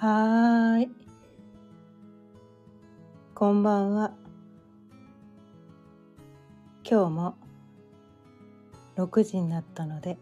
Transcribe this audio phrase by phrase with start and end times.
[0.00, 0.90] はーい。
[3.34, 4.12] こんばんは。
[6.88, 7.34] 今日も
[8.96, 10.16] 6時になったので、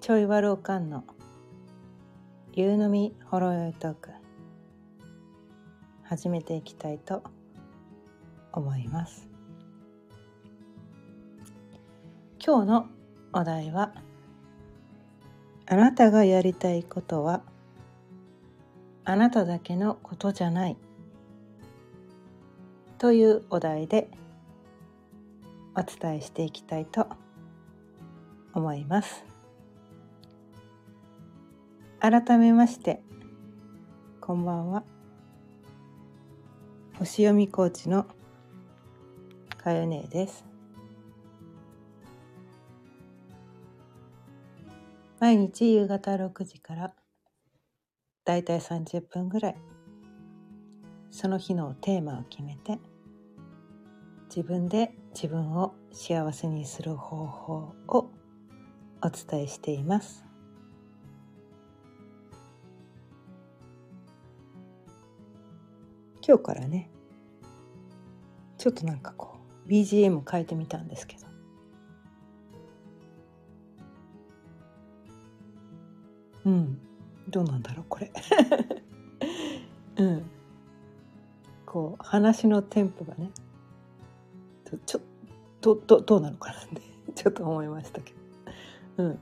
[0.00, 1.02] ちょいわろうかんの
[2.52, 4.10] 夕飲みほろよいトーク、
[6.04, 7.24] 始めていきたいと
[8.52, 9.28] 思います。
[12.38, 12.86] 今日の
[13.32, 13.92] お題は、
[15.66, 17.42] あなたがやりたいことは
[19.04, 20.76] あなただけのことじゃない
[22.98, 24.08] というお題で
[25.74, 27.06] お伝えしていきたいと
[28.52, 29.24] 思います。
[31.98, 33.02] 改めまして
[34.20, 34.84] こんばんは。
[36.98, 38.06] 星読みコーチの
[39.56, 40.53] かよねです。
[45.24, 46.92] 毎日夕方6時から
[48.26, 49.56] だいたい30分ぐらい。
[51.10, 52.78] その日のテーマを決めて
[54.28, 58.10] 自分で自分を幸せにする方法を
[59.00, 60.26] お伝えしています。
[66.20, 66.90] 今日からね
[68.58, 71.33] ちょっとなんかこう BGM 変えてみたんですけど。
[76.44, 76.78] うん。
[77.28, 78.12] どうなんだろうこれ。
[79.96, 80.22] うん。
[81.66, 83.30] こう話のテンポがね。
[84.86, 85.00] ちょ
[85.60, 86.82] どどどうなのかなって
[87.14, 88.12] ちょっと思いましたけ
[88.96, 89.04] ど。
[89.04, 89.18] うん。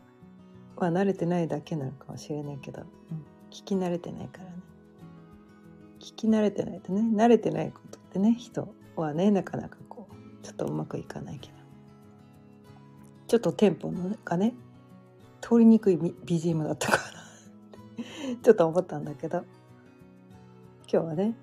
[0.76, 3.18] まあ慣れてないだけなのかもしれないけど、うん、
[3.50, 4.50] 聞き慣れてないからね。
[6.00, 7.02] 聞き慣れてないとね。
[7.14, 11.62] 慣れてないことってね人はねなかなかこうちょっとうまくいかないけど。
[13.28, 14.52] ちょっとテンポのがね
[15.42, 17.02] 通りにくい BGM だったかな
[18.42, 19.44] ちょっと思ったんだけど。
[20.92, 21.34] 今日はね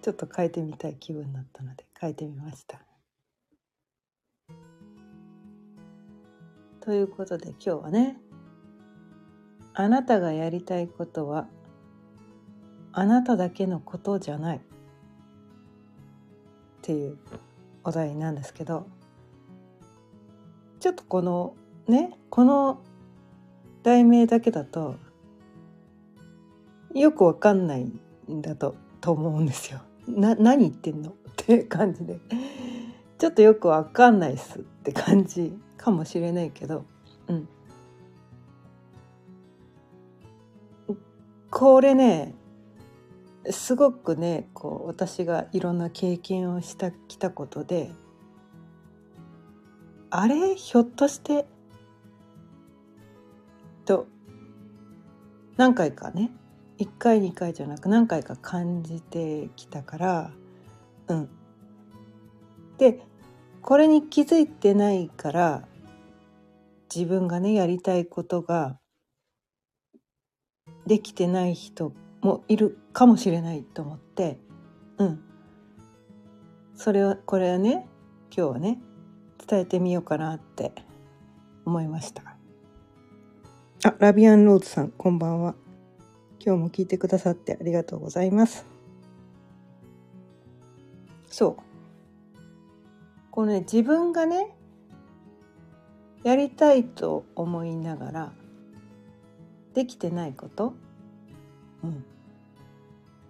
[0.00, 2.80] ちょっと変えてみたい気分になったので変えてみました。
[6.80, 8.20] ということで今日はね
[9.74, 11.48] あなたがやりたいことは
[12.92, 14.58] あなただけのことじゃない。
[14.58, 14.60] っ
[16.82, 17.18] ていう
[17.82, 18.86] お題なんですけど。
[20.78, 21.56] ちょっとこの
[21.88, 22.84] ねこの
[23.86, 24.96] 題名だけだと
[26.92, 29.80] よくわかんないんだとと思うんですよ。
[30.08, 31.10] な何言ってんの？
[31.10, 32.18] って感じで。
[33.18, 36.84] ちょっとよくわかんないっすって感じかもしれないけど、
[37.28, 37.48] うん、
[41.48, 42.34] これね
[43.48, 47.92] すごくねこう私がいろんな経験をしたきたことで
[50.10, 50.56] あれ？
[50.56, 51.46] ひょっとして
[53.86, 54.06] と
[55.56, 56.30] 何回かね
[56.78, 60.30] 1回2回じゃなく何回か感じてきたから
[61.08, 61.28] うん。
[62.76, 63.00] で
[63.62, 65.66] これに気づいてないから
[66.94, 68.78] 自分がねやりたいことが
[70.86, 74.38] できてない人もいるかもしれないと思って
[74.98, 75.22] うん。
[76.74, 77.88] それはこれはね
[78.36, 78.78] 今日はね
[79.46, 80.72] 伝えてみようかなって
[81.64, 82.25] 思いました。
[83.84, 85.54] あラビアンローズさんこんばんは。
[86.40, 88.64] 今日も聞いてくださってありがとうございます。
[91.28, 91.62] そう。
[93.30, 94.56] このね自分がね
[96.24, 98.32] やりたいと思いながら
[99.74, 100.72] できてないこと、
[101.84, 102.04] うん、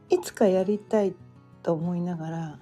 [0.09, 1.15] いつかやりたい
[1.65, 2.59] と思いながら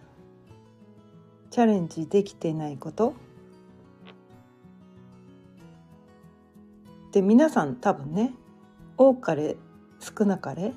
[1.50, 3.12] チャレンジできてないこと？
[7.14, 8.34] で皆さん多分ね
[8.96, 9.56] 多かれ
[10.00, 10.74] 少なかれ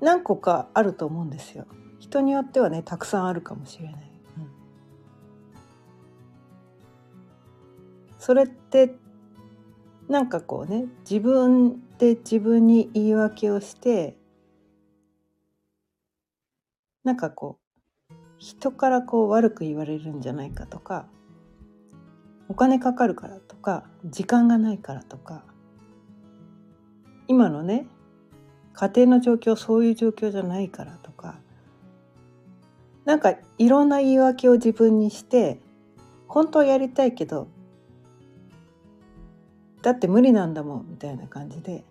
[0.00, 1.66] 何個かあると思うんですよ。
[1.98, 4.10] 人によってはねたくさんあるかもしれない。
[4.38, 4.48] うん、
[8.18, 8.94] それって
[10.08, 14.16] なんかこうね自分で自分に言い訳をして
[17.04, 17.58] なんかこ
[18.10, 21.06] う人からこう悪く言われるんじゃないかとか
[22.52, 25.42] お金かかるからとか時間がないからとか。
[27.26, 27.86] 今のね
[28.74, 31.36] 家庭の状況そういう状況じゃないからとか。
[33.06, 35.60] なんかいろんな言い訳を自分にして
[36.28, 37.48] 本当はやりたいけど
[39.80, 41.84] だって無理なんだもんみたいな感じで。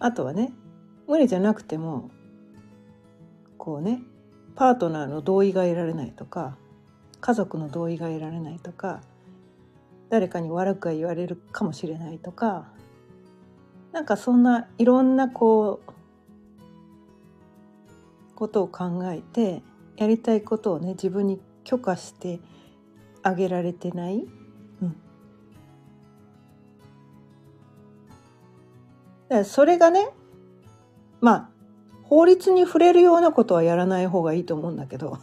[0.00, 0.52] あとはね
[1.06, 2.10] 無理じゃなくても
[3.56, 4.02] こうね
[4.56, 6.56] パートナーの同意が得られないとか。
[7.20, 9.00] 家族の同意が得られないとか
[10.08, 12.66] 誰かに悪くは言われるかもしれないとか
[13.92, 15.92] なんかそんないろんなこう
[18.34, 19.62] ことを考えて
[19.96, 22.40] やりたいことをね自分に許可して
[23.22, 24.24] あげられてない、
[24.82, 24.96] うん、だ
[29.28, 30.08] からそれがね
[31.20, 31.50] まあ
[32.04, 35.18] 法律に触れるようなことはやらない方がいいと思うんだけど。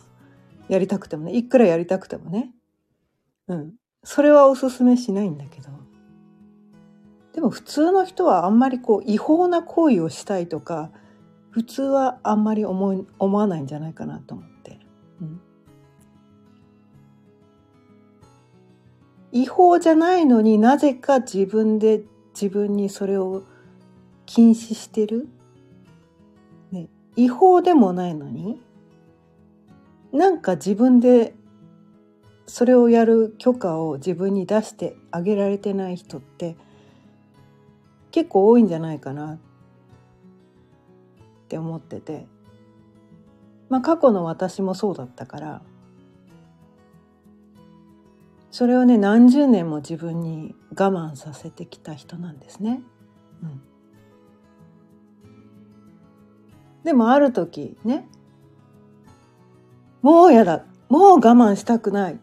[0.70, 2.52] やりたくてもねいくらやりたくてもね。
[3.48, 3.74] うん。
[4.04, 5.70] それはおすすめしないんだけど。
[7.34, 10.92] でも普通の人はあんまりこう違法な行為をしたいとか
[11.52, 14.80] 普通はあんまり思い思わないんじゃないかなと思って、
[15.22, 15.42] うん、
[19.32, 23.44] 違法じゃないのになぜか自分で自分にそれを
[24.26, 25.28] 禁止してる、
[26.72, 28.60] ね、違法でもないのに
[30.18, 31.36] なんか自分で
[32.48, 36.58] それをやる許可を自分に出してあげられてない人って
[38.10, 39.38] 結構多いんじゃないかなっ
[41.48, 42.26] て思ってて
[43.70, 45.62] まあ過去の私もそうだったから
[48.50, 52.82] それをね何十年も自分に我慢させてきた人なんですね。
[53.44, 53.62] うん、
[56.84, 58.08] でもある時ね
[60.02, 60.64] もうやだ。
[60.90, 62.20] もう我慢したくない。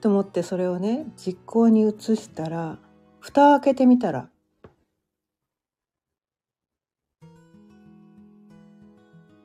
[0.00, 2.78] と思ってそれをね実行に移したら
[3.20, 4.28] 蓋開けてみたら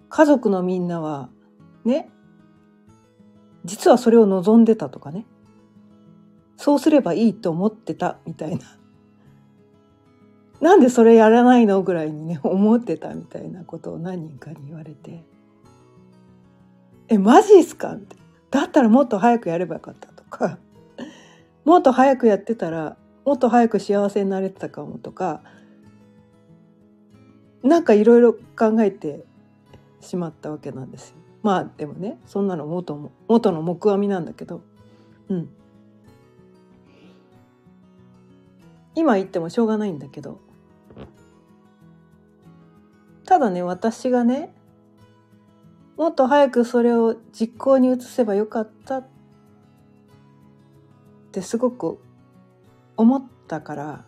[0.09, 1.29] 家族のみんなは
[1.85, 2.09] ね
[3.63, 5.25] 実はそれを望んでたとかね。
[6.57, 8.65] そうすればいいと思ってたみたいな。
[10.59, 15.23] なんでそれやらないのぐらいにね思ってたみたいなことを何人かに言われて
[17.09, 18.15] 「えマジっすか?」って
[18.51, 20.57] だったらもっと早くやればよかったとか。
[21.65, 25.41] もっと早くやってたらもっと早く幸せになれてたかもとか。
[27.61, 29.25] なんかいろいろ考えて
[29.99, 31.17] しまったわけなんですよ。
[31.43, 34.61] まあでもねそんなの元も元の木阿弥なんだけど。
[35.29, 35.49] うん。
[38.95, 40.39] 今言ってもしょうがないんだけど。
[43.25, 44.53] ただね私がね
[45.99, 49.07] もっと早くそれを実行に移せばよかったっ
[51.33, 51.99] てすごく
[52.95, 54.05] 思ったから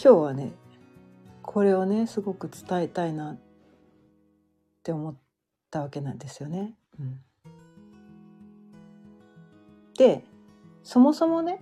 [0.00, 0.52] 今日はね
[1.42, 3.38] これをねすごく伝えたいなっ
[4.84, 5.16] て思っ
[5.68, 6.76] たわけなんですよね。
[7.00, 7.20] うん、
[9.98, 10.24] で
[10.84, 11.60] そもそもね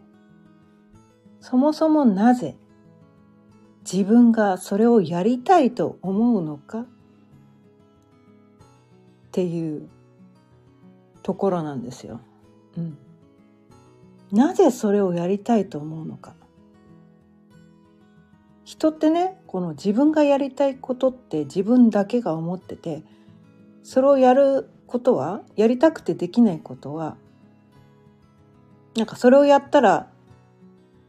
[1.41, 2.59] そもそもなぜ
[3.91, 6.85] 自分がそれをやりたいと思うのか
[9.39, 9.89] っていう
[11.23, 12.21] ところなんですよ。
[12.77, 12.99] うん。
[14.33, 16.35] なぜそれをやりたいと思うのか。
[18.65, 23.05] 人ってねこの自分がやりたいことって自分だけが思ってて
[23.85, 27.17] それをやることはやりたくてできないことは
[28.97, 30.11] なんかそれをやったら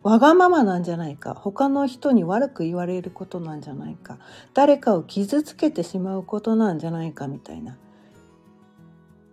[0.04, 1.34] わがままなんじゃないか。
[1.34, 4.18] 他の人に悪く言われることなんじゃないか。
[4.54, 7.78] 誰かを傷つけてしまうことなんじゃないかみたいな。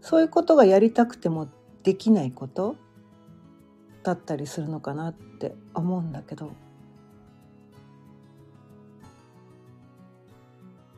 [0.08, 1.48] そういうことがやりたくても
[1.82, 2.76] できないこと
[4.04, 6.52] だったりするのかなって思うんだけど。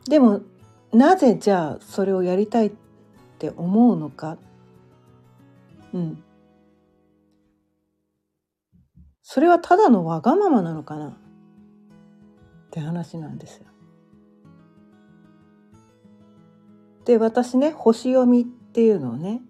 [0.07, 0.41] でも
[0.93, 2.71] なぜじゃあそれをやりたいっ
[3.39, 4.37] て思うのか？
[5.91, 6.23] うん。
[9.23, 11.07] それはただのわがままなのかな？
[11.07, 11.13] っ
[12.69, 13.65] て話なんですよ。
[17.05, 19.41] で私ね星読みっっていうのをね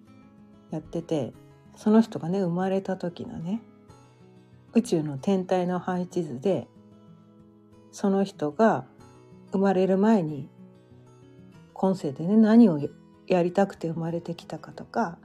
[0.72, 1.34] やってて
[1.76, 3.62] その人がね生まれた時のね
[4.74, 6.68] 宇宙の天体の配置図で
[7.92, 8.86] その人が
[9.52, 10.48] 生まれる前に
[11.74, 12.80] 今世でね何を
[13.28, 15.18] やりたくて生まれてきたかとか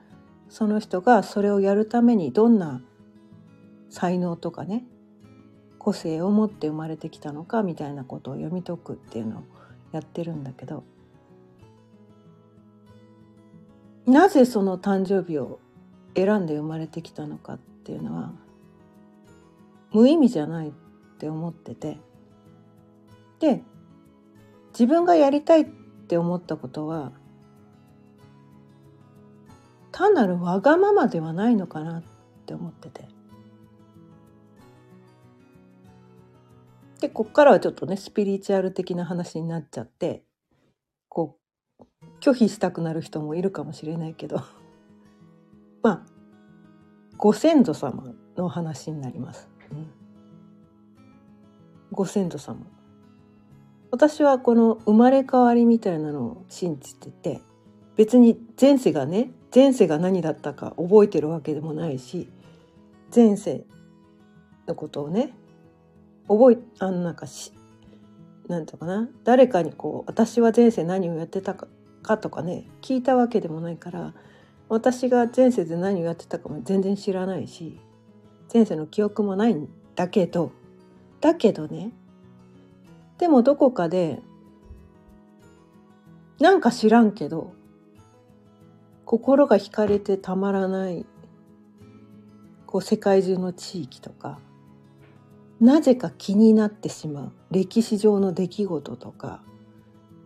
[0.48, 2.80] その人がそれをやるためにどんな
[3.90, 4.84] 才能とかね
[5.78, 9.42] 個性を持って生まれてきたのかみたいなことを読み解くっていうのを
[9.92, 10.84] やってるんだけど
[14.06, 15.61] なぜその誕生日を
[16.14, 18.32] 選んで生まれてきたのかっていうのは
[19.92, 20.73] 無意味じゃないっ
[21.18, 21.99] て思ってて。
[23.40, 23.62] で
[24.70, 27.12] 自分がやりたいって思ったことは
[29.92, 32.02] 単なるわがままではないのかなっ
[32.46, 33.08] て思ってて。
[37.00, 40.25] でこっからはちょっとねスピリチュアル的な話になっちゃって
[42.21, 44.40] 拒否したくなる人もいるかもしれないけど。
[45.83, 46.02] まあ
[47.16, 49.49] ご先祖様の話になります。
[49.71, 49.87] うん、
[51.92, 52.66] ご先祖様。
[53.90, 57.40] 私はこの生まれ変わりみたいなのを信じてて
[57.94, 62.28] 別に前世がね前世が何だったか覚えてるわけでもないし
[63.14, 63.64] 前世
[64.66, 65.33] のことをね
[66.26, 67.52] 覚えあのなんかし
[68.49, 71.68] なんていうかな誰かにこう私は前世何をやってたか
[72.04, 74.14] かとかね聞いたわけでもないから
[74.68, 77.80] 私が前世で何をやってたかも全然知らないし
[78.52, 80.52] 前世の記憶もないんだけど
[81.20, 81.90] だけどね
[83.18, 84.20] でもどこかで
[86.38, 87.52] なんか知らんけど
[89.04, 91.06] 心が惹かれてたまらない
[92.66, 94.38] こう世界中の地域とか
[95.61, 99.42] なぜか気になってしまう歴史上の出来事とか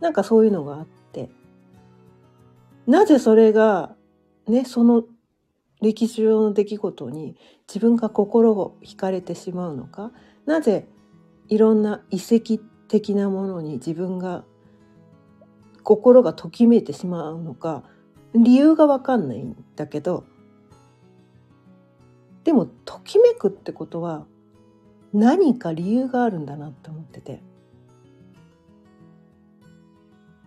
[0.01, 0.98] なんかそういうのがあって
[2.89, 3.95] なぜそれが
[4.47, 5.05] ねその
[5.83, 7.37] 歴史上の出来事に
[7.69, 10.11] 自分が心を惹かれてしまうのか？
[10.47, 10.89] なぜ
[11.49, 12.57] いろんな遺跡
[12.89, 14.45] 的なものに自分が
[15.83, 17.85] 心がときめいてしまうのか？
[18.35, 20.25] 理由が分かんないんだけど
[22.45, 24.25] でもときめくってことは
[25.13, 27.43] 何か理由があるんだなって思ってて。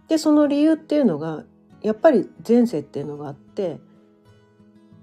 [0.07, 1.45] でその理由っていうのが
[1.83, 3.79] やっぱり前世っていうのがあって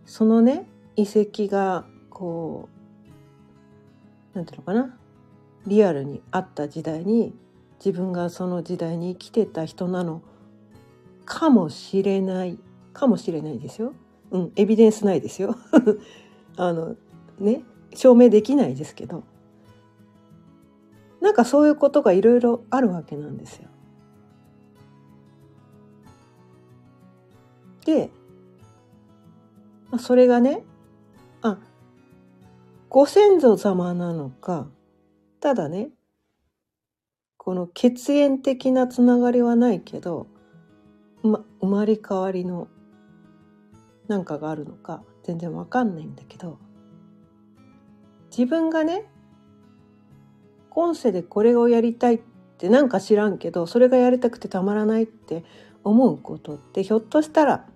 [0.04, 2.68] そのね遺跡がこ
[4.34, 4.96] うなんていうのかな
[5.66, 7.34] リアルにあった時代に
[7.84, 10.22] 自分がその時代に生きてた人なの
[11.24, 12.58] かもしれない
[12.92, 13.92] かもしれないですよ。
[14.30, 15.56] うん、エビデンスないですよ。
[16.56, 16.96] あの
[17.38, 17.62] ね
[17.94, 19.24] 証明できないですけど
[21.20, 23.68] なんかそういうことがいろいろあるわけなんですよ。
[27.88, 28.10] で
[29.98, 30.62] それがね
[31.40, 31.56] あ
[32.90, 34.66] ご先祖様なのか
[35.40, 35.88] ただね
[37.38, 40.26] この血縁的なつながりはないけど、
[41.22, 42.68] ま、生まれ変わりの
[44.06, 46.58] なんかがあるのか全然わかんないんだけど
[48.30, 49.06] 自分がね
[50.68, 52.20] 今世でこれをやりたいっ
[52.58, 55.42] てなんか知らんけどそれがやりたくてたまらないって
[55.84, 57.66] 思うことってひょっとしたら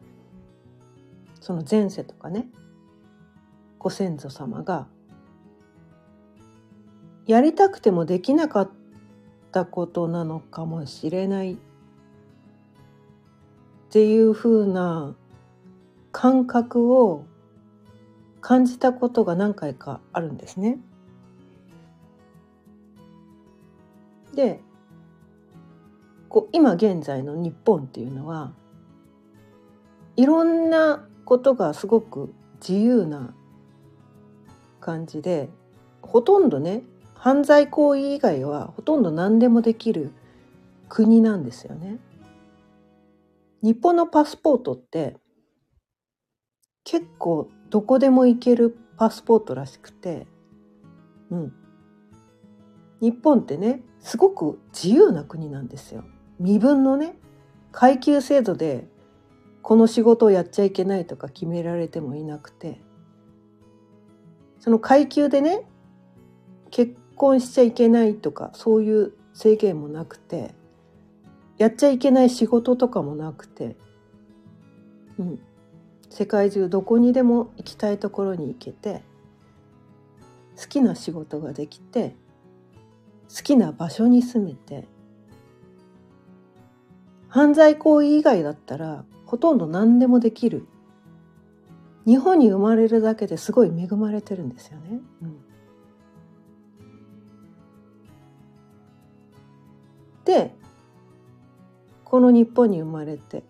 [1.42, 2.46] その前世とかね
[3.80, 4.87] ご先祖様が
[7.26, 8.70] やりたくてもできなかっ
[9.50, 11.56] たことなのかもしれないっ
[13.90, 15.16] ていうふうな
[16.12, 17.25] 感覚を
[18.40, 20.78] 感じたことが何回かあるんですね。
[24.32, 24.61] で
[26.28, 28.52] こう今現在の日本っていうのは
[30.16, 33.35] いろんなことがすごく自由な
[34.81, 35.49] 感じで
[36.00, 36.83] ほとんどね
[37.14, 40.12] 犯罪行為以外はほとんど何でもできる
[40.88, 41.99] 国なんですよね。
[43.62, 45.17] 日本のパスポートって
[46.85, 50.26] 結構どこでも行けるパスポートらしくて、
[51.31, 51.52] うん。
[53.00, 56.05] 日本ってね、すごく自由な国なんですよ。
[56.38, 57.14] 身分のね、
[57.71, 58.88] 階級制度で
[59.62, 62.81] この仕事をやっちゃいけないとか決められてもいなくて、
[64.59, 65.64] その階級でね、
[66.71, 70.54] 結婚しちゃいけないとかそういう制限もなくて、
[71.59, 73.76] やっちゃいけない仕事とかもなくて、
[75.19, 75.38] うん、
[76.11, 79.02] 世界中どこにでも行きたいところに行けて
[80.61, 82.14] 好きな仕事ができて
[83.35, 84.87] 好きな場所に住めて
[87.28, 90.67] 犯罪行為以外だったらほとんど何でもできる。
[92.07, 95.01] 日本に生まれるだけですごい恵まれてるんですよね。
[95.23, 95.41] うん、
[100.27, 100.55] で
[102.05, 103.43] この日本に生まれて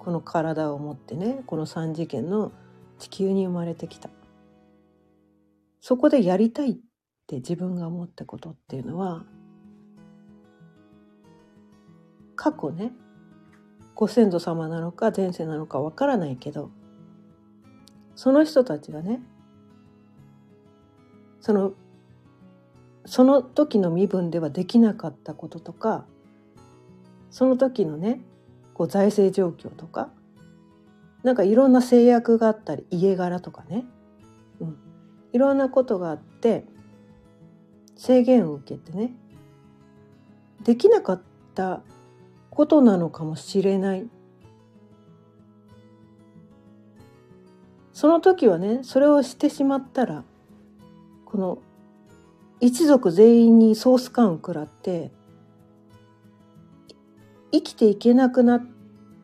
[0.00, 2.50] この体を持ってねこの3次元の
[2.98, 4.10] 地球に生まれてきた。
[5.80, 6.76] そこでやりたいっ
[7.28, 9.24] て自分が思ったことっていうのは
[12.34, 12.90] 過去ね
[13.94, 16.70] ご先祖様なのか前世なのかわからないけど
[18.14, 19.20] その人たちがね
[21.40, 21.72] その
[23.04, 26.04] その時の身分ではできなかったこととか
[27.30, 28.20] その時のね
[28.74, 30.10] こう財政状況とか
[31.22, 33.84] なんかいろんな制約があったり家柄とかね、
[34.60, 34.76] うん、
[35.32, 36.64] いろんなことがあって
[37.96, 39.14] 制限を受けてね
[40.62, 41.22] できなかっ
[41.54, 41.82] た
[42.54, 44.06] ことなのかもしれない
[47.94, 50.22] その時はねそれをしてしまったら
[51.24, 51.58] この
[52.60, 55.10] 一族全員にソース感を食らって
[57.52, 58.66] 生きていけなくなっ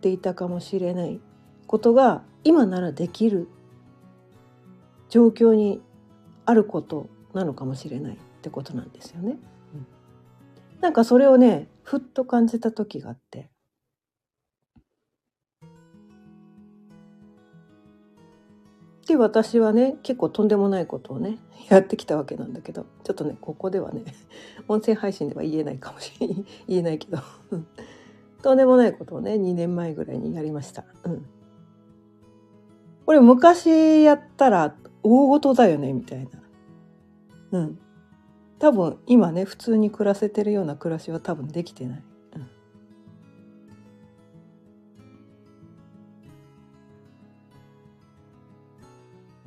[0.01, 1.21] ていたかもしれない
[1.67, 3.47] ことが今ならできる
[5.11, 5.83] 状況に
[6.47, 9.37] あることなのかもしれないってことなんですよね。
[10.81, 13.51] なんかそれをねふっと感じた時があって
[19.09, 21.39] で私はね結構とんでもないことをね
[21.71, 24.05] やってきたわけなんだけどちょっとねここではね
[24.69, 27.19] 音声配信では言えないかもしれない 言えないけど
[28.43, 30.85] とんでもないことをね2年前ぐらいにやりました。
[31.05, 31.27] うん、
[33.05, 36.29] これ昔やったら大事だよねみたい
[37.51, 37.59] な。
[37.59, 37.79] うん。
[38.59, 42.03] 多分今ね普通に暮らせてるような暮らしは多分できてない。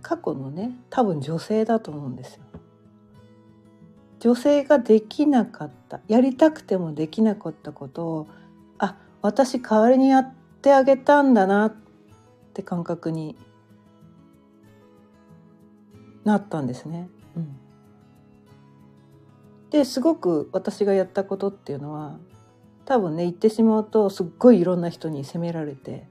[0.02, 2.44] 過去のね多分女性だと思うんですよ。
[4.20, 8.28] 女性ができなかったやりたくてもできなかったことを
[8.78, 11.76] あ私代わりにやってあげたんだなっ
[12.54, 13.36] て感覚に
[16.24, 17.10] なったんですね。
[17.36, 17.56] うん、
[19.72, 22.18] ですごく私がやったことっていうのは
[22.86, 26.06] 多分ね言ってしまうとすっごいいろんな人に責められて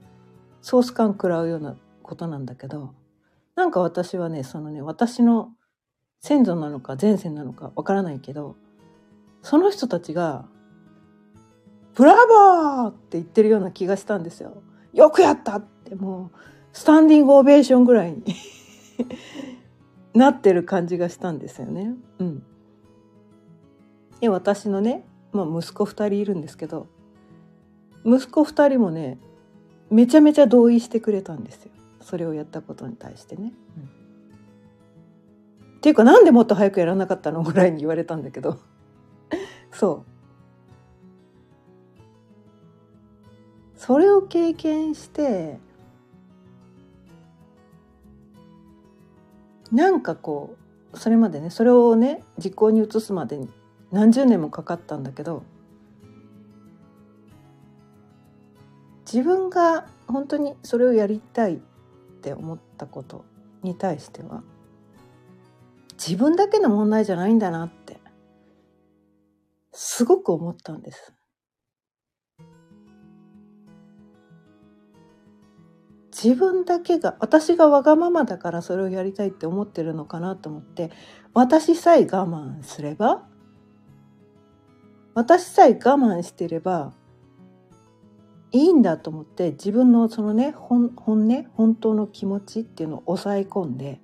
[0.62, 2.94] ソース感食らうようなことなんだけど
[3.54, 5.52] なんか私はねそのね私の
[6.20, 8.56] 先祖なのか前世なのかわからないけど
[9.42, 10.46] その人たちが
[11.94, 14.62] 「ブラボー!」って言ってるような気がしたんですよ。
[14.92, 16.38] よくやったってもう
[16.72, 18.24] スタンディングオベーションぐらいに
[20.14, 21.94] なってる感じがしたんですよね。
[22.18, 22.42] うん、
[24.20, 26.88] で私のね、まあ、息子2人いるんですけど
[28.04, 29.18] 息子2人もね
[29.90, 31.72] めちゃめちゃ同意してくれたんですよ。
[32.00, 33.52] それをやったことに対してね。
[33.76, 33.82] うん、
[35.78, 38.58] っていうかなんでもっと早くやらなかったのぐらいに言われたんだけど。
[39.73, 40.10] そう。
[43.76, 45.58] それを経験して
[49.73, 50.56] なんかこ
[50.92, 53.49] うそれまでねそれをね実行に移すまでに
[53.92, 55.42] 何十年もかかったんだけど
[59.12, 61.58] 自分が本当にそれをやりたいっ
[62.22, 63.24] て思ったこと
[63.62, 64.42] に対しては
[65.94, 67.98] 自分だけの問題じゃないんだなって
[69.72, 71.14] すごく思ったんです。
[76.22, 80.90] 自分だけが私がわがままだからそれをやりたいって思ってるのかなと思って
[81.32, 83.26] 私さえ我慢すれば
[85.21, 86.95] 私さえ我慢してれば
[88.52, 94.00] いいんだと思って自分のそのね本音本当の気持ちっていうのを抑え込んで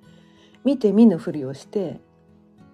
[0.62, 2.02] 見て見ぬふりをして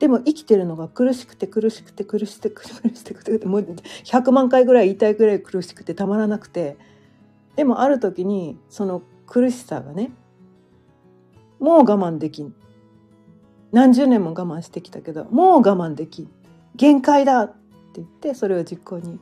[0.01, 6.77] でも生きてるのが苦しくて苦しくて苦しくて苦しくてもう100万回ぐらい言いたいぐらい苦しくてたまらなくて
[7.55, 10.11] でもある時にその苦しさがね
[11.61, 12.53] もう我慢できん。
[13.71, 16.31] 何十年も我慢してきたけどもう我慢できん。
[16.75, 17.55] 限界だ。
[18.01, 19.19] 言ってそれを実行に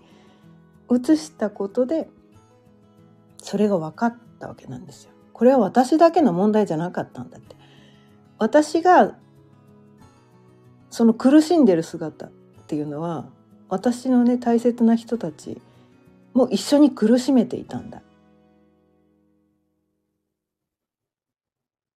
[0.91, 2.09] 移したことで
[3.39, 5.11] それが分かったわけなんですよ。
[5.33, 7.57] これは私だけの問題じゃなかったんだって。
[8.39, 9.17] 私が
[10.91, 12.31] その苦しんでる姿っ
[12.67, 13.27] ていうのは
[13.69, 15.61] 私のね大切な人たち
[16.35, 18.03] も一緒に苦しめていたんだ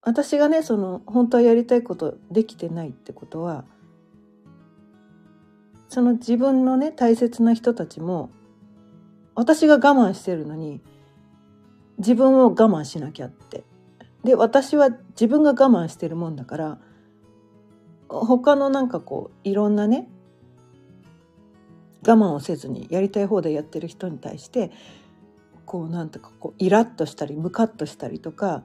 [0.02, 3.64] 私がねその本当はやりたいことできてないってことは
[5.94, 8.30] その自分のね大切な人たちも
[9.36, 10.80] 私が我慢してるのに
[11.98, 13.62] 自分を我慢しなきゃって。
[14.24, 16.78] で私は自分が我慢してるもんだから
[18.08, 20.08] 他のなんかこういろんなね
[22.04, 24.72] 我慢をせずにやりたい放題やってる人に対して
[25.64, 28.64] こうなんとかこうイラッとしたりムカッとしたりとか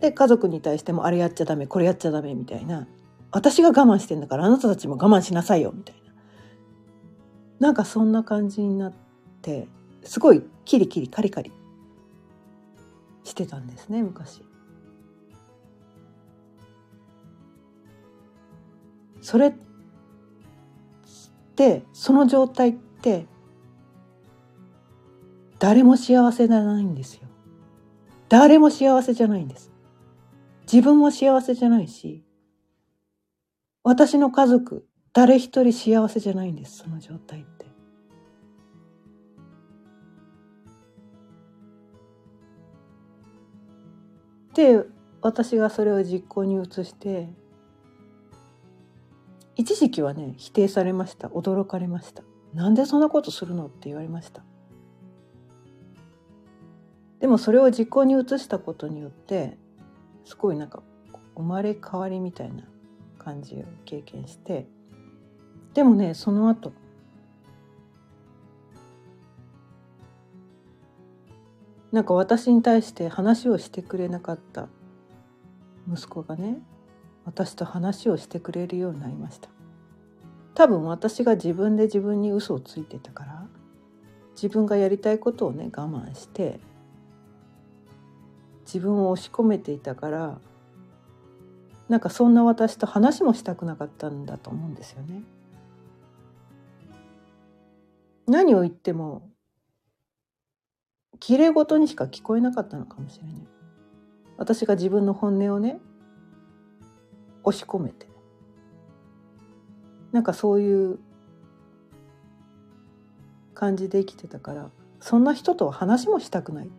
[0.00, 2.86] で家族に対してもあれやっちゃダメこれやっちゃダメみたいな
[3.30, 6.08] 私が我慢してんだからあなたたちも我慢しなさいよみたいな
[7.60, 8.92] なんかそんな感じになっ
[9.42, 9.68] て
[10.04, 11.52] すごいキリキリカリカリ
[13.24, 14.42] してたんですね昔。
[19.20, 19.54] それっ
[21.54, 23.26] てその状態って
[25.58, 27.28] 誰も幸せじゃないんですよ。
[28.28, 29.72] 誰も幸せじゃないんです。
[30.70, 32.22] 自分も幸せじゃないし、
[33.88, 37.64] 私の家族、誰一人幸せじゃないんです、その状態って。
[44.52, 44.84] で、
[45.22, 47.30] 私がそれを実行に移して、
[49.56, 51.28] 一時期はね否定されました。
[51.28, 52.22] 驚かれました。
[52.52, 54.44] なんでそんなことするのって言われました。
[57.20, 59.56] でもそれを実行に移したことによって
[60.26, 60.82] すごいなんか
[61.38, 62.64] 生まれ変わりみたいな
[63.28, 64.66] 感じを経験して
[65.74, 66.72] でもねその後
[71.92, 74.68] なんか私に対して話をしてくれなかった
[75.90, 76.58] 息子がね
[77.26, 79.50] 私と話をしてくれるようになりました。
[80.54, 83.46] 多分私が自分で自分に嘘をついてたから
[84.32, 86.58] 自分がやりたいことをね我慢して
[88.64, 90.40] 自分を押し込めていたから
[91.88, 95.22] なんかそんな私と話もしたくなかったんだと思うんですよね。
[98.26, 99.30] 何を言っても
[101.18, 103.34] きれい事にしか聞こえなかったのかもしれない。
[104.36, 105.80] 私が自分の本音をね
[107.42, 108.06] 押し込めて
[110.12, 110.98] なんかそういう
[113.54, 114.70] 感じで生きてたから
[115.00, 116.70] そんな人とは話もしたくないっ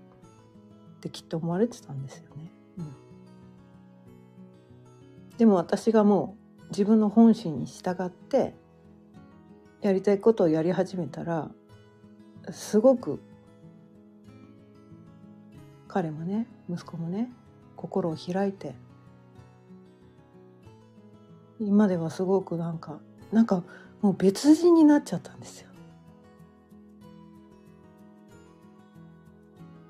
[1.01, 2.51] てきっと思われてたんですよね。
[5.39, 8.53] でも私がもう自分の本心に従って
[9.81, 11.49] やりたいことをやり始めたら
[12.51, 13.21] すごく
[15.87, 17.31] 彼もね息子もね
[17.77, 18.75] 心を開いて
[21.61, 22.99] 今ではすごくなんか
[23.31, 23.63] なんか
[24.01, 25.68] もう別人になっちゃったんですよ。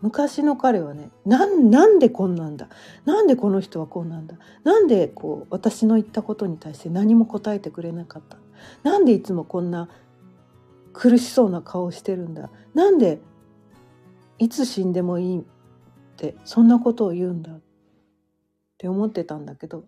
[0.02, 2.70] 昔の彼はねなんなんでこんなんだ？
[3.06, 4.36] なんでこの人はこうなんだ？
[4.64, 8.38] なんでこう私の言ったことに対して何も答えてくれなかった？
[8.84, 9.90] なんでいつもこんな
[10.94, 12.50] 苦しそうな顔をしてるんだ？
[12.74, 13.20] なんで
[14.38, 15.44] いつ死んでもいいっ
[16.16, 17.52] てそんなことを言うんだ？
[17.52, 17.62] っ
[18.78, 19.84] て思ってたんだけど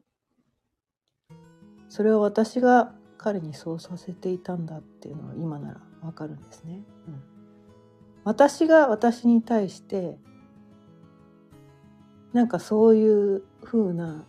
[1.88, 6.82] それは私が彼にそうさせていたんだっていうのは今ならわかるんですね。
[8.24, 10.18] 私が私に対して
[12.34, 14.26] なんかそういう風な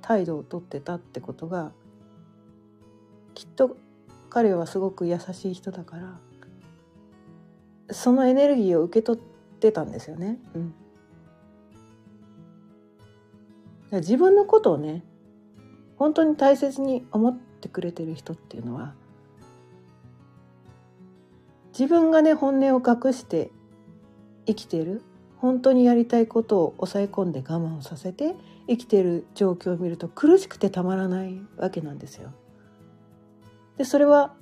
[0.00, 1.72] 態度をとってたってことが
[3.34, 3.76] きっと
[4.30, 6.18] 彼はすごく優しい人だから
[7.90, 9.22] そのエネルギーを受け取っ
[9.60, 10.38] てたんですよね。
[10.54, 10.74] うん、
[14.00, 15.04] 自分のことをね
[15.96, 18.94] 本当に大切に思ってくれてる人っていうのは
[21.72, 23.50] 自分がね本音を隠して
[24.46, 25.02] 生きている
[25.38, 28.36] 本当にやりたいことを抑え込んで我慢をさせて
[28.68, 32.32] 生きている状況を見ると苦しくてたまらないわけなんですよ。
[33.76, 34.34] でそれは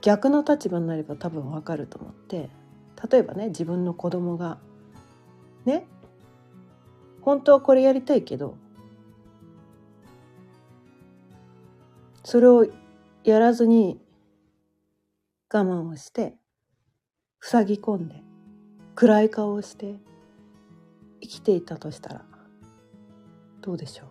[0.00, 2.50] 逆の立場になれば多分わかると思って
[3.10, 4.58] 例えばね自分の子供が
[5.64, 5.86] ね
[7.22, 8.56] 本当はこれやりたいけど
[12.22, 12.66] それを
[13.24, 13.98] やらずに
[15.52, 16.36] 我慢をして
[17.46, 18.22] 塞ぎ込んで
[18.94, 19.96] 暗い顔をして
[21.20, 22.22] 生きていたとしたら
[23.60, 24.08] どうでしょう？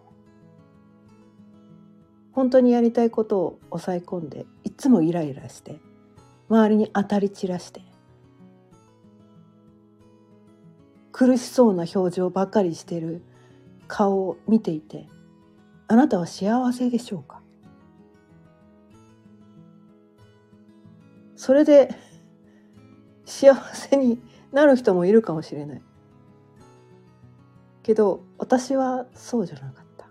[2.33, 5.79] 本当にやりたいことを抑え込んでいつもイライラして
[6.47, 7.81] 周りに当たり散らして
[11.11, 13.23] 苦しそうな表情ばかりしている
[13.87, 15.07] 顔を見ていて
[15.87, 17.41] あなたは幸せでしょうか？
[21.35, 21.89] それで
[23.33, 25.81] 幸せになる人もいるかもしれない。
[27.81, 30.07] けど私はそうじゃなかった。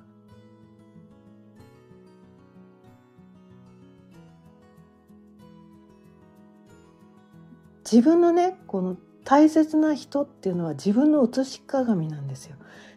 [7.84, 12.56] 自分のねこの大切な人っていうのは自分の写し鏡なんですよ。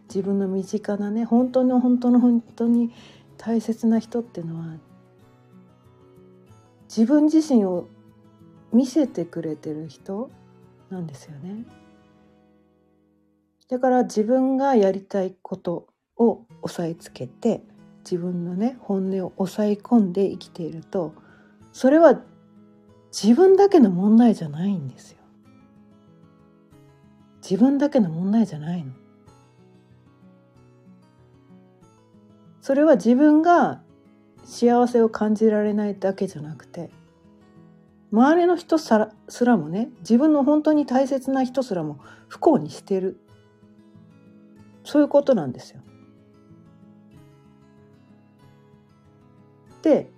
[0.09, 2.91] 自分の身近なね本当の本当の本当に
[3.37, 4.77] 大切な人っていうのは
[6.89, 7.89] 自分自身を
[8.75, 10.29] 見せてくれてる人
[10.89, 11.63] なんですよね。
[13.69, 17.63] だから自分がやりたいことを押さえつけて
[18.03, 21.13] 自分のね本音を抑え込んで生きていると
[21.71, 22.21] それは
[23.11, 25.19] 自分だけの問題じゃないんですよ。
[27.41, 28.91] 自分だけの問題じゃないの。
[32.59, 33.81] それは自分が
[34.43, 36.89] 幸せを感じられないだけじゃなくて
[38.11, 43.19] 周りの人すらもね自分の本当に大切な人すらも不幸にしてる
[44.83, 45.81] そういうことなんですよ。
[49.81, 50.11] で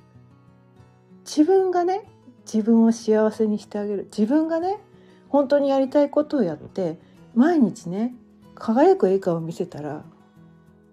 [1.26, 2.04] 自分がね
[2.46, 4.80] 自分を幸せにしてあげる自分がね
[5.28, 7.00] 本当にやりたいことをやって
[7.36, 8.16] 毎日ね
[8.56, 10.06] 輝く笑顔を見せたら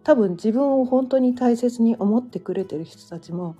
[0.02, 3.56] 多分自分を本当に大切に思ってくれてる人たちも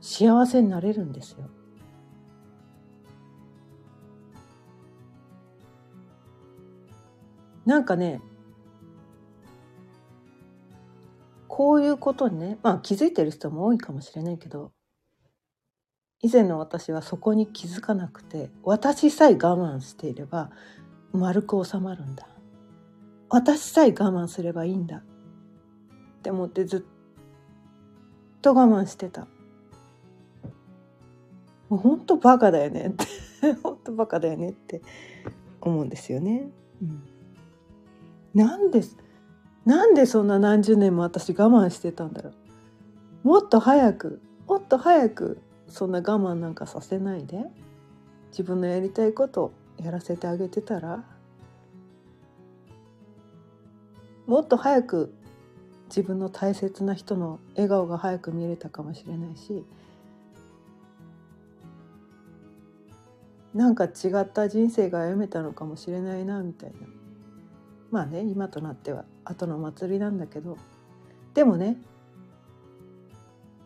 [0.00, 1.48] 幸せになれるんですよ。
[7.68, 8.22] なんかね
[11.48, 14.72] こういうことにねまあ気づいてる人も多いかもしれないけど
[16.22, 20.50] 以前の私はそこに気づかなくて私さえ我慢していれば
[21.12, 22.26] 丸く収まるんだ。
[23.28, 24.96] 私さえ我慢すればいいんだ。
[24.96, 25.02] っ
[26.22, 26.82] て思ってずっ
[28.40, 29.28] と我慢してた。
[31.68, 34.80] もう本当バカだよねって 本当バカだよねって
[35.60, 36.50] 思うんですよね。
[36.82, 37.17] うん、
[38.38, 38.82] なんで
[39.64, 42.30] なんでそんな何十年も私我慢してたんだろ
[43.24, 43.28] う。
[43.28, 47.44] もっと早くもっと早くそんな我慢なんかさせないで。
[48.30, 51.04] 自分のやりたいことやらせてあげてたら。
[54.26, 55.12] もっと早く
[55.88, 59.64] 自分の大切な人の笑顔が早く見れたかもしれないし。
[63.52, 63.88] なんか違
[64.20, 66.97] った人生が歩めたのかもしれないなみたいな。
[67.90, 70.58] まあね今となっては後の祭りなんだけど
[71.34, 71.76] でもね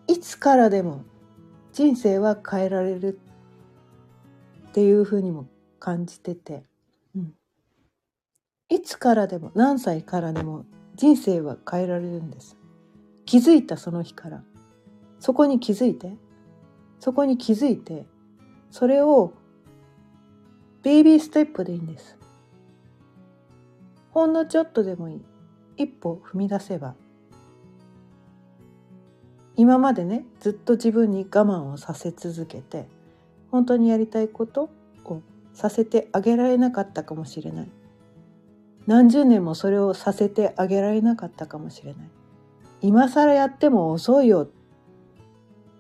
[0.07, 1.05] いつからでも
[1.73, 3.19] 人生は変えられる
[4.69, 6.65] っていうふうにも感じてて、
[7.17, 7.35] うん、
[8.69, 12.57] いつからでも何歳からでも人生は変えられるんです。
[13.25, 14.43] 気づいたその日から。
[15.19, 16.17] そこに気づいて
[16.99, 18.07] そこに気づいて
[18.73, 19.33] それを
[20.83, 22.19] ベイビーステップでいいんです。
[24.13, 25.21] ほんのちょっとでもいい。
[25.77, 26.95] 一歩踏み出せば。
[29.57, 32.87] 今までねずっと自分に我慢をさせ続けて
[33.51, 34.71] 本当にやりたいこと
[35.05, 35.21] を
[35.53, 37.69] させてあげられなかったかもしれない。
[38.87, 42.11] 何十年もそれをさせてあげられなかったかもしれない。
[42.81, 44.49] 今更やっても遅いよ。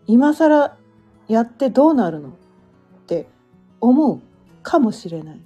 [0.07, 0.77] 今更
[1.29, 2.33] やってどうなるのっ
[3.07, 3.27] て
[3.81, 4.21] 思う
[4.63, 5.41] かもしれない。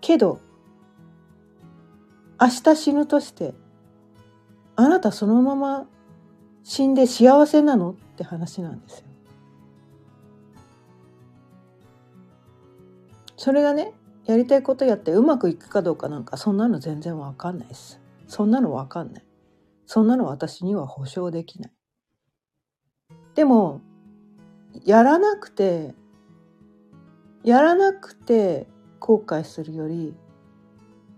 [0.00, 0.40] けど
[2.42, 3.54] 明日死ぬとして
[4.74, 5.86] あなたそのまま
[6.64, 9.06] 死んで幸せなのって話なんですよ。
[13.36, 13.92] それがね
[14.24, 18.00] やりたいことやってうまくいくかどうかなんかそんなの全然わかんないです。
[18.26, 19.24] そんなのわかんない。
[19.86, 21.72] そんなの私には保証できない。
[23.36, 23.82] でも
[24.84, 25.94] やらなくて
[27.44, 28.66] やらなくて
[28.98, 30.16] 後悔するより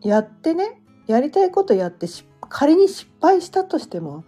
[0.02, 2.06] やってねやりたいことやって
[2.48, 4.24] 仮に失敗したとしても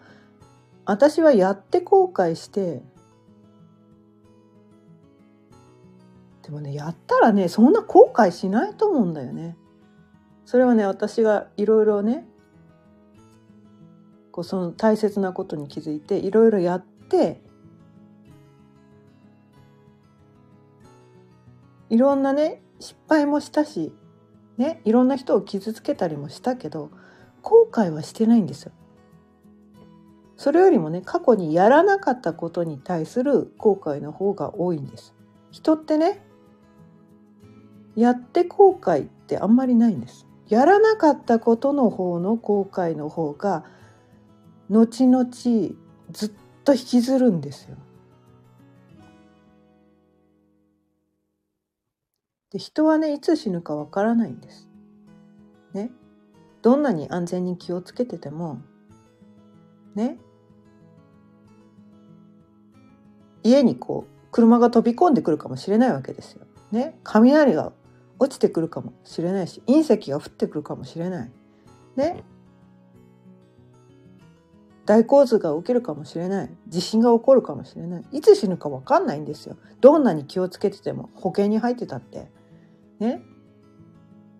[0.84, 2.82] 私はやって後悔して
[6.42, 9.56] でもねやったらねそんな後悔しないと思うんだよね。
[10.44, 12.24] それはね私がいろいろね
[14.30, 17.40] こうその大切なことに気づいていろいろやって
[21.90, 23.92] いろんなね失敗もしたし
[24.56, 26.90] ねいろんな人を傷つけたりもしたけど
[27.42, 28.72] 後悔はしてないんですよ。
[30.36, 35.14] それよりもね過去にやらなかったことに対する後悔の方が多いんです。
[35.50, 36.22] 人ってね
[37.94, 40.26] やって後悔ってあんまりないんです。
[40.48, 43.64] やらなかったことの方の後悔の方が
[44.68, 46.30] 後々ずっ
[46.64, 47.76] と引きずるんですよ。
[52.50, 54.68] で人はねいつ死ぬかわからないんです。
[55.72, 55.90] ね
[56.62, 58.60] どんなに安全に気をつけてても
[59.94, 60.18] ね
[63.42, 66.46] 家にこう車が飛び込んでくるかもしれないわけですよ。
[66.72, 67.72] ね雷が
[68.18, 71.30] 落ちてくるかもしれないし隕石が降ってくるかもしれない。
[71.96, 72.24] ね
[74.86, 76.50] 大洪水が起きるかもしれない。
[76.68, 78.04] 地震が起こるかもしれない。
[78.12, 79.56] いつ死ぬか分かんないんですよ。
[79.80, 82.30] どんなに気をつけてても保険に入ってたって。
[83.00, 83.20] ね。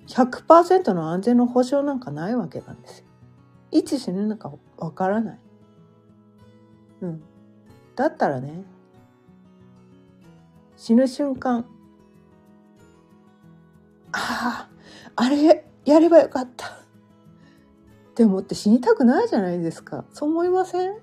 [0.07, 3.07] 100%の安全の保証なんかないわけなんですよ。
[3.73, 5.39] いつ死ぬのか分からない。
[7.03, 7.23] うん。
[7.97, 8.63] だったらね
[10.77, 11.65] 死ぬ瞬間
[14.13, 14.69] あ
[15.17, 16.86] ああれやればよかった。
[18.17, 20.07] って思って死にたくないじゃないですか。
[20.11, 20.95] そう思いません？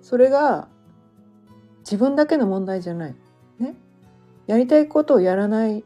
[0.00, 0.66] それが
[1.84, 3.14] 自分だけの問題じゃない。
[3.60, 3.76] ね？
[4.48, 5.84] やりたいことをやらない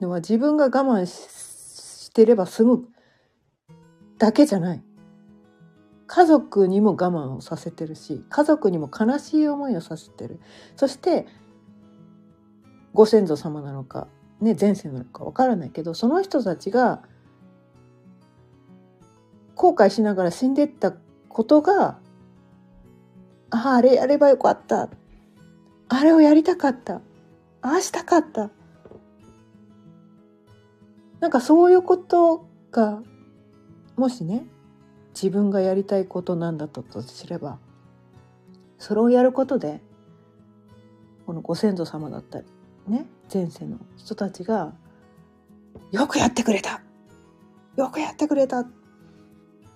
[0.00, 2.84] のは自分が我慢してれば済む
[4.18, 4.84] だけじゃない。
[6.06, 10.38] 家族にも我慢をさせてるし家族にも悲しい思いをさせてる
[10.76, 11.26] そして
[12.92, 14.06] ご先祖様なのか
[14.40, 17.02] ね、前世なのかわからないけどその人たちが
[19.54, 20.94] 後悔しながら死んでった
[21.28, 21.98] ことが
[23.50, 24.88] あああれやればよかった。
[25.88, 27.02] あれをやりたかった。
[27.62, 28.50] ああしたかった。
[31.18, 33.02] なんかそういうことが
[33.96, 34.46] もしね
[35.14, 37.58] 自分がやりたいことなんだったとすれば
[38.78, 39.82] それをやることで
[41.26, 42.46] このご先祖様だったり
[42.88, 44.74] ね前世の人たちが
[45.92, 46.82] 「よくやってくれた。
[47.76, 48.66] よくやってくれた」っ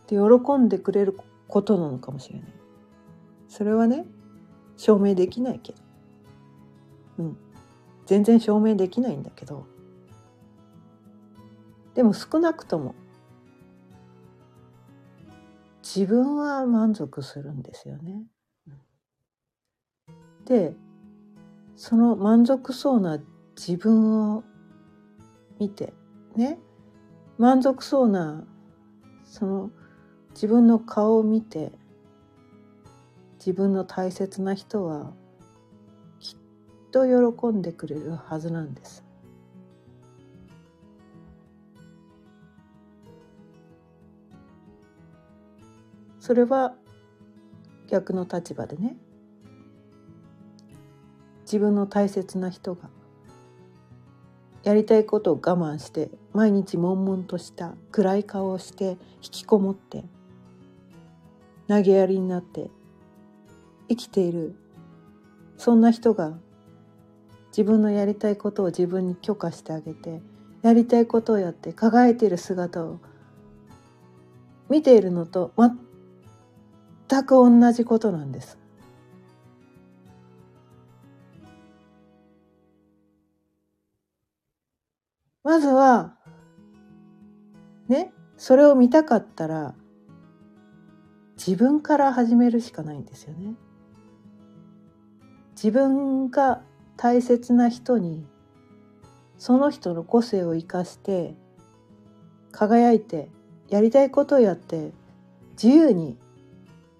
[0.06, 1.16] て喜んでくれる
[1.48, 2.48] ことなのかもしれない。
[3.48, 4.06] それはね
[4.76, 5.78] 証明できないけど。
[7.18, 7.36] うん。
[8.06, 9.66] 全然証明できないんだけど。
[11.94, 12.94] でも少なくとも
[15.82, 18.24] 自分は満足するんですよね。
[20.44, 20.74] で
[21.76, 23.22] その満足そうな
[23.56, 24.44] 自分を
[25.58, 25.92] 見て
[26.36, 26.58] ね
[27.38, 28.44] 満足そうな
[29.24, 29.70] その
[30.34, 31.72] 自分の顔を見て
[33.38, 35.12] 自分の大切な人は
[36.18, 39.04] きっと喜んでくれるはずなんです。
[46.20, 46.74] それは
[47.86, 48.96] 逆の立場でね
[51.42, 52.88] 自分の大切な人が
[54.64, 60.04] やりたいことを我慢して毎日悶々とした暗い顔をして引きこもって
[61.68, 62.70] 投げやりになって
[63.88, 64.56] 生きている
[65.58, 66.32] そんな人が
[67.48, 70.20] 自分のやりたいことを自分に許可してあげて
[70.62, 72.98] やりたいことをやって輝いている姿を
[74.70, 75.52] 見ているのと
[77.08, 78.63] 全く同じことなんです。
[85.44, 86.14] まずは
[87.88, 89.74] ねそれを見たかったら
[91.36, 93.54] 自分から始めるしかないんですよね。
[95.54, 96.62] 自分が
[96.96, 98.26] 大切な人に
[99.38, 101.34] その人の個性を生かして
[102.50, 103.28] 輝いて
[103.68, 104.92] やりたいことをやって
[105.62, 106.16] 自由に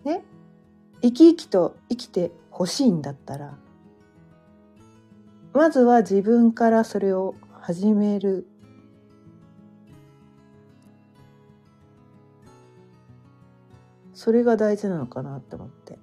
[0.05, 0.23] ね
[1.03, 3.57] 生き生きと生きてほしいんだったら
[5.53, 7.35] まずは自分からそれを
[7.67, 8.47] 始める
[14.13, 15.99] それが大事なのかなって思って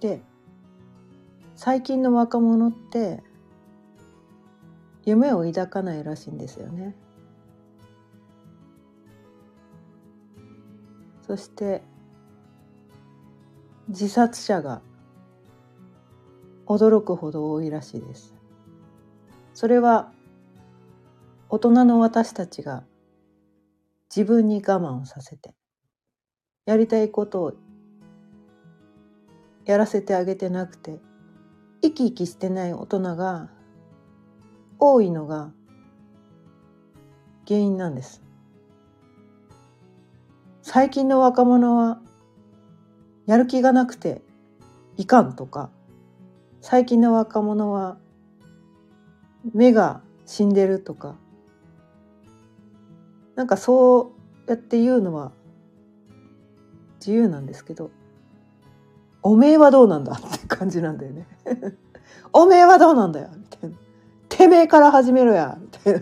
[0.00, 0.22] で
[1.56, 3.22] 最近の若者って
[5.04, 6.96] 夢を抱かないらしいんですよね。
[11.26, 11.82] そして
[13.88, 14.80] 自殺者が
[16.64, 18.35] 驚くほど多いらしいです。
[19.56, 20.12] それは
[21.48, 22.84] 大人の私たちが
[24.14, 25.54] 自分に我慢をさせて
[26.66, 27.52] やりたいことを
[29.64, 31.00] やらせてあげてなくて
[31.80, 33.48] 生き生きしてない大人が
[34.78, 35.50] 多いのが
[37.48, 38.22] 原因なんです。
[40.60, 42.02] 最近の若者は
[43.24, 44.20] やる気がなくて
[44.98, 45.70] いかんとか
[46.60, 47.96] 最近の若者は
[49.54, 51.16] 目が死んでるとか。
[53.34, 54.12] なんかそ
[54.46, 55.30] うやって言うのは
[57.00, 57.90] 自由なんですけど
[59.22, 61.26] おめえはどうなんだって感じなんだよね。
[62.32, 63.28] おめえはどうなんだよ。
[63.36, 63.76] みたいな
[64.28, 65.58] てめえから始めろや。
[65.60, 66.00] みたいな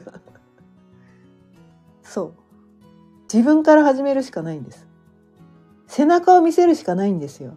[2.02, 2.34] そう。
[3.32, 4.86] 自分から始めるしかないんです。
[5.86, 7.56] 背中を見せるしかないんですよ。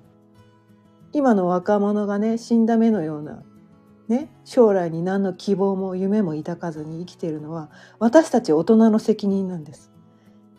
[1.12, 3.44] 今の若者がね死んだ目のような
[4.08, 9.92] ね将来に何の希望も夢も抱かずに生きているのは私たち大人の責任なんです。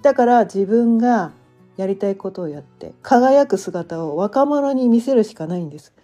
[0.03, 1.33] だから自分が
[1.77, 5.95] やりたいことをやって輝く姿を若者に見せるしかないんです。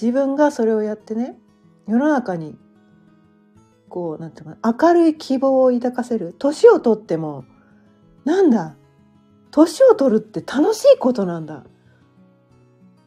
[0.00, 1.36] 自分がそれをやってね
[1.86, 2.56] 世の中に
[3.88, 6.34] こうなんていうか明るい希望を抱かせる。
[6.38, 7.44] 年をとっても
[8.24, 8.76] なんだ
[9.50, 11.64] 年を取るって楽しいことなんだ。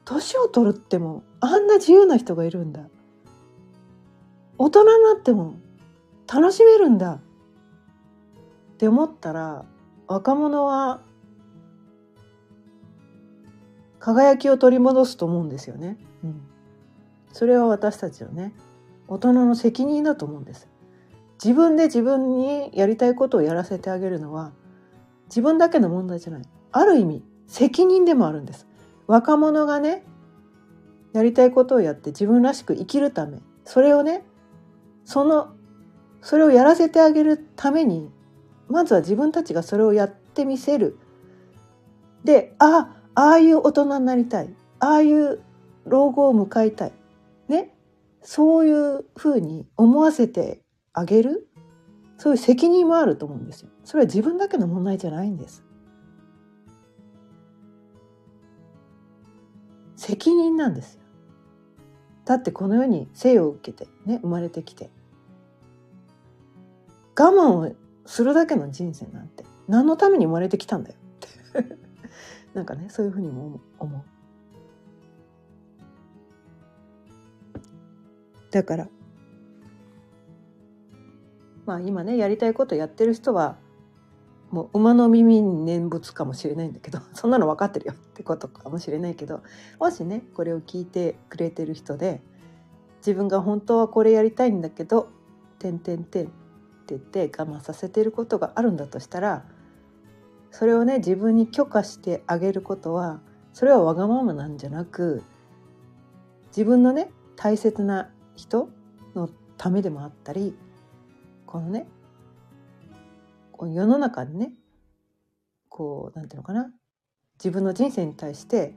[0.05, 2.87] 年を取るってもあんな自由な人がいるんだ。
[4.57, 5.55] 大人になっても
[6.31, 7.13] 楽しめるんだ。
[7.13, 9.65] って思ったら
[10.07, 11.01] 若者は
[13.99, 15.97] 輝きを取り戻すと思うんですよね。
[16.23, 16.41] うん、
[17.31, 18.53] それは私たちのね
[19.07, 20.67] 大人の責任だと思うんです。
[21.43, 24.51] 自分で自分にやりたいことをやらせてあげるのは
[25.27, 26.41] 自分だけの問題じゃない。
[26.71, 28.67] ある意味責任でもあるんです。
[29.07, 30.03] 若者がね
[31.13, 34.23] やりたいことをやって自分らしく生きるためそれをね
[35.05, 35.53] その
[36.21, 38.09] それをやらせてあげるために
[38.69, 40.97] まずは自分たちがそれをやってみせる。
[42.23, 44.49] であああいう大人になりたい。
[44.79, 45.41] ああいう
[45.85, 46.93] 老後を迎えたい。
[47.49, 47.75] ね。
[48.21, 50.61] そういうふうに思わせて
[50.93, 51.49] あげる。
[52.17, 53.69] そういう責任もあると思うんですよ。
[53.83, 55.63] それは自分だけの問題じゃないんです。
[60.03, 60.99] 責任なんですよ。
[62.25, 64.89] だってこの世に生を受けてね生まれてきて
[67.17, 67.73] 我慢を
[68.05, 70.97] するだけの人生なんて何のために生まれてきたんだよ
[71.55, 71.77] って
[72.53, 74.01] なんかねそういうふうにも思う。
[78.51, 78.89] だから
[81.65, 83.57] まあ今ねやりたいことやってる人は
[84.53, 89.41] もう馬の耳に念仏かもしれないんだけど そんなの分かってるよってことかもしれないけど
[89.79, 92.21] もしねこれを聞いてくれてる人で
[92.97, 95.09] 自分が本当はこれやりたいんだけど
[95.57, 96.33] 「てんてんてん」って
[96.89, 99.43] 言って我慢させてることがあるんだとしたら
[100.51, 103.21] それをね自分に許可してあげることは
[103.53, 105.23] それはわがままなんじゃなく
[106.49, 108.69] 自分のね大切な人
[109.15, 110.55] のためでもあったり
[111.47, 111.87] このね
[113.67, 114.53] 世の中にね
[115.69, 116.71] こうなんていうのかな。
[117.39, 118.75] 自分の人生に対して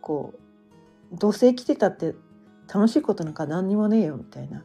[0.00, 0.32] こ
[1.12, 2.14] うどうせ生きてたって
[2.72, 4.64] 楽しいことなんか何にもねえよみたいな。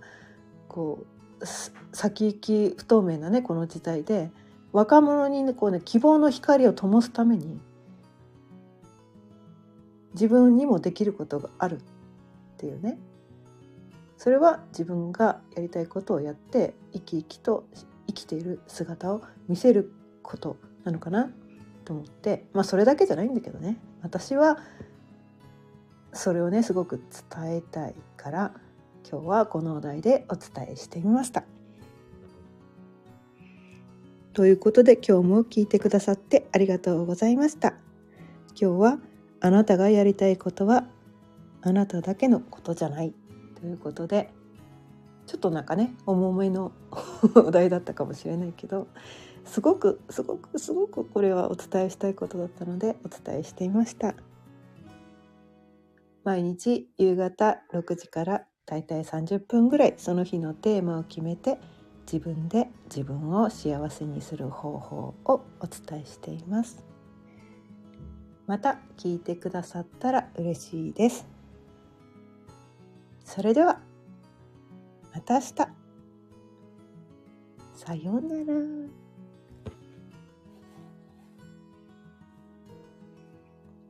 [0.67, 1.05] こ
[1.41, 1.45] う
[1.95, 4.31] 先行き不透明なねこの時代で
[4.71, 7.59] 若者に、ね、こうね希望の光を灯すために
[10.13, 11.81] 自分にもできることがあるっ
[12.57, 12.99] ていうね。
[14.17, 17.63] それは自分がやりたいことをやって生き生きと
[18.19, 19.91] きている姿を見せる
[20.21, 21.29] ことなのかな
[21.85, 24.59] と思ってまあそれだけじゃないんだけどね私は
[26.13, 27.01] それをねすごく
[27.31, 28.53] 伝えたいから
[29.09, 31.43] 今日はこのお題でお伝えしてみました。
[34.33, 37.73] ということで今日も聞いてくださってありがとうございました。
[38.59, 38.99] 今日は
[39.41, 40.85] あなたがやりたいことは
[41.61, 43.13] あなただけのことじゃない
[43.59, 44.31] ということで
[45.29, 46.71] ちょっとなんかね重めの
[47.35, 48.87] お題だったかもしれないけど
[49.45, 54.15] すごくすごくすごくこれはお伝えしたいことだったのでお伝えしてみました。
[56.23, 61.59] 毎日夕方6時からだいたい30分ぐらいその日のテーマを決めて
[62.11, 66.83] 自分で自分を幸せにする方法をお伝えしています。
[68.47, 71.27] また聞いてくださったら嬉しいです。
[73.23, 73.88] それでは。
[75.13, 75.53] また明日
[77.73, 79.08] さようなら。